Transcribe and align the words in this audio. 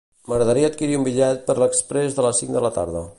M'agradaria 0.29 0.71
adquirir 0.73 0.97
un 1.01 1.05
bitllet 1.09 1.45
per 1.51 1.57
l'exprés 1.65 2.17
de 2.21 2.29
les 2.29 2.43
cinc 2.43 2.57
de 2.59 2.65
la 2.69 2.77
tarda. 2.81 3.09